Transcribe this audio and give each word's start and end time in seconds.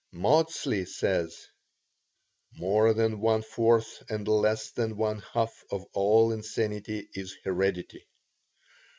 Maudsley 0.13 0.83
says: 0.83 1.45
"More 2.53 2.91
than 2.95 3.19
one 3.21 3.43
fourth 3.43 4.01
and 4.09 4.27
less 4.27 4.71
than 4.71 4.97
one 4.97 5.21
half 5.35 5.63
of 5.69 5.85
all 5.93 6.31
insanity 6.31 7.07
is 7.13 7.37
heredity." 7.43 8.07